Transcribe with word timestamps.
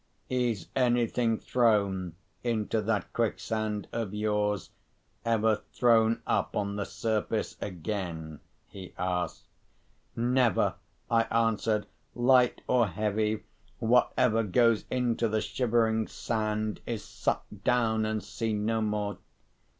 "Is 0.29 0.67
anything 0.75 1.37
thrown 1.37 2.15
into 2.43 2.81
that 2.81 3.13
quicksand 3.13 3.87
of 3.91 4.15
yours, 4.15 4.71
ever 5.23 5.61
thrown 5.73 6.23
up 6.25 6.55
on 6.55 6.75
the 6.75 6.85
surface 6.87 7.55
again?" 7.61 8.39
he 8.67 8.95
asked. 8.97 9.45
"Never," 10.15 10.73
I 11.11 11.25
answered. 11.25 11.85
"Light 12.15 12.63
or 12.65 12.87
heavy 12.87 13.43
whatever 13.77 14.41
goes 14.41 14.85
into 14.89 15.27
the 15.29 15.39
Shivering 15.39 16.07
Sand 16.07 16.81
is 16.87 17.05
sucked 17.05 17.63
down, 17.63 18.03
and 18.03 18.23
seen 18.23 18.65
no 18.65 18.81
more." 18.81 19.19